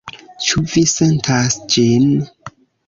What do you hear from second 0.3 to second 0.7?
Ĉu